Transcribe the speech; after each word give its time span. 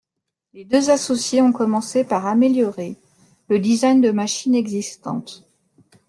Les 0.53 0.65
deux 0.65 0.89
associés 0.89 1.43
ont 1.43 1.51
commencé 1.51 2.03
par 2.03 2.25
améliorer 2.25 2.97
le 3.49 3.59
design 3.59 4.01
de 4.01 4.09
machines 4.09 4.55
existantes. 4.55 5.47